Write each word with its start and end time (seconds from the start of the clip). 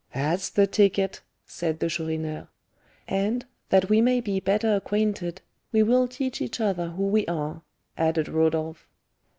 "That's 0.15 0.49
the 0.49 0.65
ticket!" 0.65 1.21
said 1.45 1.77
the 1.79 1.87
Chourineur. 1.87 2.47
"And, 3.07 3.45
that 3.69 3.87
we 3.87 4.01
may 4.01 4.19
be 4.19 4.39
better 4.39 4.75
acquainted, 4.77 5.41
we 5.71 5.83
will 5.83 6.07
tell 6.07 6.25
each 6.25 6.59
other 6.59 6.89
who 6.89 7.03
we 7.03 7.27
are," 7.27 7.61
added 7.99 8.27
Rodolph. 8.27 8.87